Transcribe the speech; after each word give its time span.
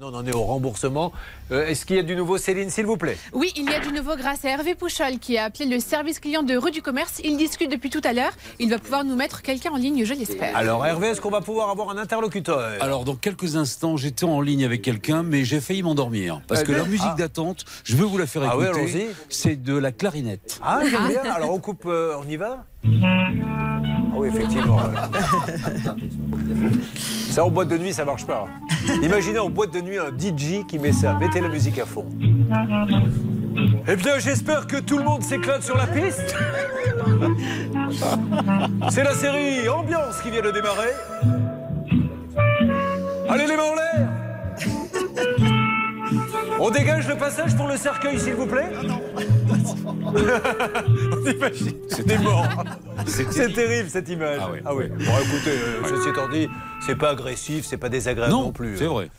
on 0.00 0.14
en 0.14 0.24
est 0.26 0.34
au 0.34 0.42
remboursement. 0.42 1.12
Euh, 1.50 1.66
Est-ce 1.66 1.84
qu'il 1.84 1.96
y 1.96 1.98
a 1.98 2.02
du 2.02 2.14
nouveau, 2.14 2.38
Céline, 2.38 2.70
s'il 2.70 2.86
vous 2.86 2.96
plaît 2.96 3.16
Oui, 3.32 3.52
il 3.56 3.68
y 3.68 3.74
a 3.74 3.80
du 3.80 3.92
nouveau 3.92 4.14
grâce 4.16 4.44
à 4.44 4.50
Hervé 4.50 4.74
Pouchol 4.76 5.18
qui 5.18 5.36
a 5.38 5.44
appelé 5.44 5.66
le 5.66 5.80
service 5.80 6.20
client 6.20 6.42
de 6.44 6.56
rue 6.56 6.70
du 6.70 6.82
commerce. 6.82 7.20
Il 7.24 7.36
discute 7.36 7.70
depuis 7.70 7.90
tout 7.90 8.00
à 8.04 8.12
l'heure. 8.12 8.30
Il 8.60 8.70
va 8.70 8.78
pouvoir 8.78 9.02
nous 9.04 9.16
mettre 9.16 9.42
quelqu'un 9.42 9.70
en 9.72 9.76
ligne, 9.76 10.04
je 10.04 10.14
l'espère. 10.14 10.56
Alors, 10.56 10.86
Hervé, 10.86 11.08
est-ce 11.08 11.20
qu'on 11.20 11.30
va 11.30 11.40
pouvoir 11.40 11.70
avoir 11.70 11.90
un 11.90 11.98
interlocuteur 11.98 12.60
Alors, 12.80 13.04
dans 13.04 13.16
quelques 13.16 13.56
instants, 13.56 13.96
j'étais 13.96 14.24
en 14.24 14.40
ligne 14.40 14.64
avec 14.64 14.82
quelqu'un, 14.82 15.24
mais 15.24 15.44
j'ai 15.44 15.60
failli 15.60 15.82
m'endormir. 15.82 16.42
Parce 16.46 16.60
Eh 16.60 16.64
que 16.64 16.72
bien, 16.72 16.82
la 16.82 16.88
musique 16.88 17.06
ah. 17.10 17.16
d'attente, 17.18 17.64
je 17.82 17.96
veux 17.96 18.04
vous 18.06 18.18
la 18.18 18.26
faire 18.26 18.42
Ah 18.48 18.56
oui, 18.56 18.66
écouter. 18.66 18.80
allons-y. 18.80 19.06
c'est 19.28 19.60
de 19.60 19.76
la 19.76 19.90
clarinette. 19.90 20.60
Ah, 20.62 20.80
j'aime 20.88 21.08
bien. 21.08 21.22
Alors, 21.32 21.52
on 21.52 21.58
coupe, 21.58 21.86
euh, 21.86 22.14
on 22.24 22.28
y 22.28 22.36
va 22.36 22.64
Ah 22.84 22.88
oui, 24.14 24.28
effectivement. 24.28 24.78
ça, 27.30 27.44
en 27.44 27.50
boîte 27.50 27.68
de 27.68 27.78
nuit, 27.78 27.92
ça 27.92 28.04
marche 28.04 28.26
pas. 28.26 28.46
Imaginez 29.02 29.38
en 29.38 29.50
boîte 29.50 29.72
de 29.72 29.80
nuit 29.80 29.98
un 29.98 30.08
DJ 30.08 30.66
qui 30.66 30.78
met 30.78 30.92
ça. 30.92 31.14
Mettez 31.14 31.40
la 31.40 31.48
musique 31.48 31.78
à 31.78 31.86
fond. 31.86 32.06
Eh 33.86 33.96
bien, 33.96 34.18
j'espère 34.18 34.66
que 34.66 34.76
tout 34.76 34.98
le 34.98 35.04
monde 35.04 35.22
s'éclate 35.22 35.62
sur 35.62 35.76
la 35.76 35.86
piste. 35.86 36.34
C'est 38.90 39.04
la 39.04 39.14
série 39.14 39.68
Ambiance 39.68 40.20
qui 40.22 40.30
vient 40.30 40.42
de 40.42 40.50
démarrer. 40.50 40.92
Allez, 43.28 43.46
les 43.46 43.56
mains 43.56 43.62
en 43.62 43.74
l'air 43.74 44.08
On 46.60 46.70
dégage 46.70 47.08
le 47.08 47.16
passage 47.16 47.54
pour 47.56 47.68
le 47.68 47.76
cercueil, 47.76 48.18
s'il 48.18 48.34
vous 48.34 48.46
plaît 48.46 48.70
On 50.14 51.30
imagine, 51.30 51.74
c'est 51.88 52.06
des 52.06 52.18
morts. 52.18 52.48
C'est 53.06 53.52
terrible 53.52 53.88
cette 53.88 54.08
image. 54.08 54.40
Ah 54.64 54.74
oui. 54.74 54.88
Bon, 54.88 55.12
écoutez, 55.24 55.50
euh, 55.50 55.82
ceci 55.88 56.08
étant 56.08 56.28
dit, 56.28 56.48
c'est 56.88 56.96
pas 56.96 57.10
agressif, 57.10 57.66
c'est 57.66 57.76
pas 57.76 57.90
désagréable 57.90 58.32
non, 58.32 58.50
plus. 58.50 58.78
C'est 58.78 58.86
hein. 58.86 58.88
vrai. 58.88 59.10